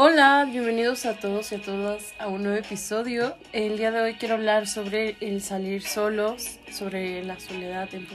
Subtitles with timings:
[0.00, 3.34] Hola, bienvenidos a todos y a todas a un nuevo episodio.
[3.52, 8.06] El día de hoy quiero hablar sobre el salir solos, sobre la soledad en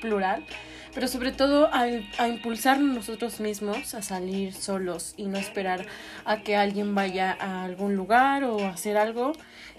[0.00, 0.44] plural,
[0.92, 1.86] pero sobre todo a,
[2.18, 5.86] a nosotros mismos a salir solos y no esperar
[6.24, 9.30] a que alguien vaya a algún lugar o hacer algo.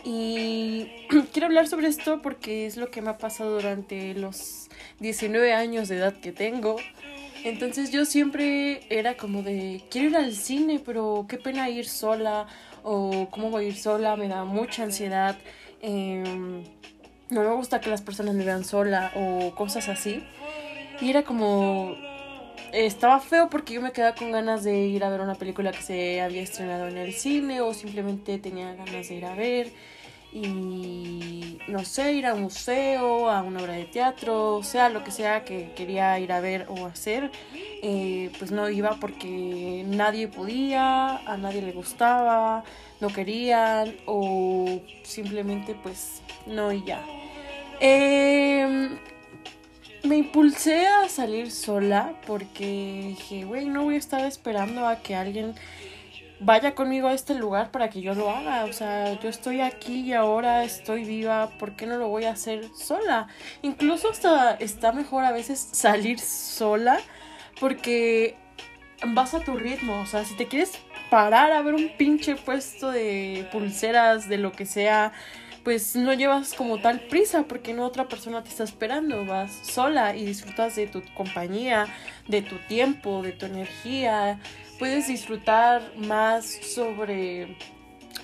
[0.06, 0.88] Y
[1.34, 4.70] quiero hablar sobre esto porque es lo que me ha pasado durante los
[5.02, 6.78] 19 años de edad que tengo.
[7.44, 12.48] Entonces yo siempre era como de, quiero ir al cine, pero qué pena ir sola,
[12.84, 15.38] o cómo voy a ir sola, me da mucha ansiedad,
[15.82, 16.64] em,
[17.30, 20.24] no me gusta que las personas me vean sola, o cosas así.
[21.00, 21.96] Y era como,
[22.74, 25.82] estaba feo porque yo me quedaba con ganas de ir a ver una película que
[25.82, 29.72] se había estrenado en el cine, o simplemente tenía ganas de ir a ver
[30.32, 35.12] y no sé, ir a un museo, a una obra de teatro, sea lo que
[35.12, 41.18] sea que quería ir a ver o hacer, eh, pues no iba porque nadie podía,
[41.18, 42.64] a nadie le gustaba,
[43.00, 47.04] no querían o simplemente pues no y ya.
[47.80, 48.98] Em,
[50.04, 55.16] me impulsé a salir sola porque dije, güey, no voy a estar esperando a que
[55.16, 55.56] alguien
[56.40, 58.66] vaya conmigo a este lugar para que yo lo haga.
[58.66, 62.32] O sea, yo estoy aquí y ahora estoy viva, ¿por qué no lo voy a
[62.32, 63.28] hacer sola?
[63.62, 67.00] Incluso hasta está mejor a veces salir sola
[67.60, 68.38] porque
[69.08, 70.00] vas a tu ritmo.
[70.02, 70.72] O sea, si te quieres
[71.10, 75.12] parar a ver un pinche puesto de pulseras, de lo que sea,
[75.64, 80.16] pues no llevas como tal prisa porque no otra persona te está esperando, vas sola
[80.16, 81.88] y disfrutas de tu compañía,
[82.28, 84.40] de tu tiempo, de tu energía,
[84.78, 87.58] puedes disfrutar más sobre,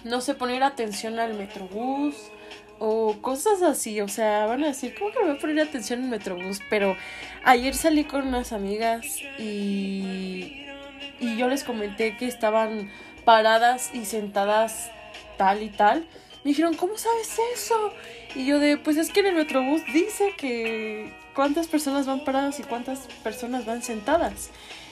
[0.04, 2.16] no sé, poner atención al metrobús
[2.80, 6.04] o cosas así, o sea, van a decir, ¿cómo que me voy a poner atención
[6.04, 6.60] al metrobús?
[6.70, 6.96] Pero
[7.44, 9.06] ayer salí con unas amigas
[9.38, 10.66] y,
[11.20, 12.90] y yo les comenté que estaban
[13.24, 14.92] paradas y sentadas
[15.38, 16.06] tal y tal.
[16.46, 17.92] Me dijeron, ¿cómo sabes eso?
[18.36, 22.60] Y yo de, pues es que en el Metrobús dice que cuántas personas van paradas
[22.60, 24.52] y cuántas personas van sentadas.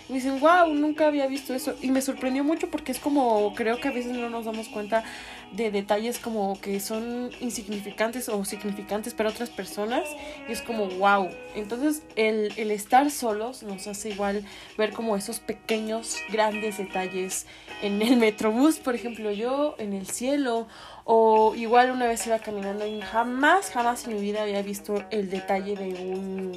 [0.10, 1.76] Y me dicen, wow, nunca había visto eso.
[1.80, 5.04] Y me sorprendió mucho porque es como, creo que a veces no nos damos cuenta
[5.52, 10.10] de detalles como que son insignificantes o significantes para otras personas.
[10.50, 11.30] Y es como, wow.
[11.54, 14.44] Entonces el, el estar solos nos hace igual
[14.76, 17.46] ver como esos pequeños, grandes detalles
[17.84, 20.68] en el metrobús, por ejemplo, yo, en el cielo.
[21.06, 25.30] O igual una vez iba caminando y jamás, jamás en mi vida había visto el
[25.30, 26.56] detalle de un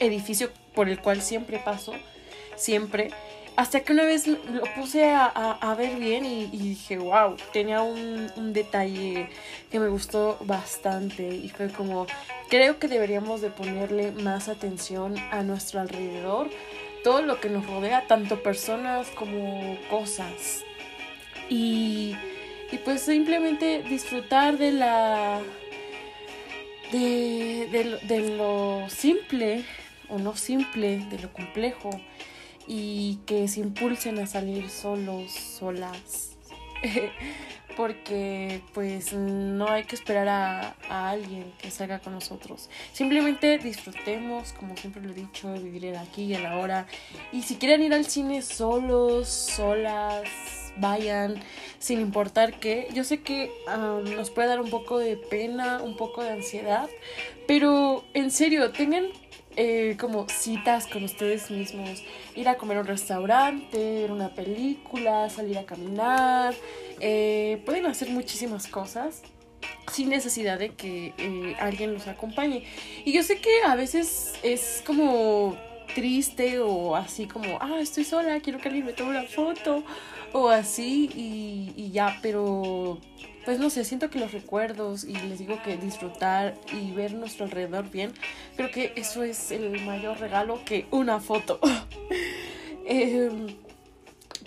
[0.00, 1.94] edificio por el cual siempre paso
[2.60, 3.10] siempre.
[3.56, 4.38] Hasta que una vez lo
[4.76, 9.28] puse a, ver bien y, dije, wow, tenía un, un, detalle
[9.70, 12.06] que me gustó bastante y fue como,
[12.48, 16.48] creo que deberíamos de ponerle más atención a nuestro alrededor,
[17.04, 20.64] todo lo que nos rodea, tanto personas como cosas.
[21.50, 22.16] Y,
[22.72, 25.40] y pues simplemente disfrutar de la...
[26.92, 29.64] De, de, de lo simple
[30.08, 31.90] o no simple, de lo complejo
[32.66, 36.36] y que se impulsen a salir solos, solas.
[37.76, 42.68] Porque pues no hay que esperar a, a, alguien que salga con nosotros.
[42.92, 46.86] Simplemente disfrutemos, como siempre lo he dicho, vivir el aquí y el ahora.
[47.32, 50.28] Y si quieren ir al cine solos, solas,
[50.80, 51.42] vayan,
[51.78, 52.88] sin importar qué.
[52.92, 53.50] Yo sé que
[54.16, 56.88] nos puede dar un poco de pena, un poco de ansiedad,
[57.46, 59.06] pero en serio, tengan
[59.56, 62.04] eh, como citas con ustedes mismos,
[62.36, 66.54] ir a comer a un restaurante, ver una película, salir a caminar,
[67.00, 69.22] eh, pueden hacer muchísimas cosas
[69.90, 72.64] sin necesidad de que eh, alguien los acompañe.
[73.04, 75.56] Y yo sé que a veces es como
[75.94, 79.84] triste o así como, ah, estoy sola, quiero que alguien me tome una foto
[80.32, 82.98] o así y, ya, pero
[83.44, 87.46] pues no sé, siento que los recuerdos y les digo que disfrutar y ver nuestro
[87.46, 88.12] alrededor bien,
[88.56, 91.58] creo que eso es el mayor regalo que una foto.
[92.92, 93.46] Em,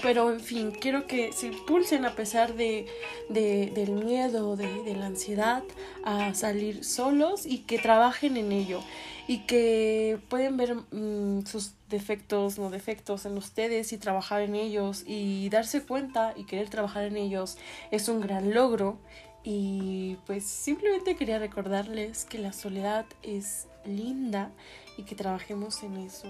[0.04, 2.86] pero en fin, quiero que se impulsen a pesar de,
[3.30, 5.64] del miedo, de, de, la ansiedad,
[6.04, 8.82] a salir solos y que trabajen en ello.
[9.30, 15.06] Y que pueden ver mm, sus defectos, no defectos en ustedes y trabajar en ellos
[15.08, 17.58] y darse cuenta y querer trabajar en ellos
[17.90, 19.00] es un gran logro.
[19.46, 24.52] Y pues simplemente quería recordarles que la soledad es linda
[24.98, 26.28] y que trabajemos en eso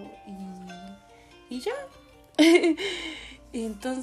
[1.50, 1.74] y, y ya.
[3.54, 4.02] Entonces...